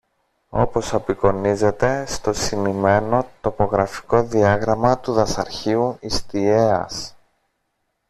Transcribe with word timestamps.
όπως 0.49 0.93
απεικονίζεται 0.93 2.05
στο 2.07 2.33
συνημμένο 2.33 3.27
τοπογραφικό 3.41 4.23
διάγραμμα 4.23 4.99
του 4.99 5.13
Δασαρχείου 5.13 5.97
Ιστιαίας 5.99 7.15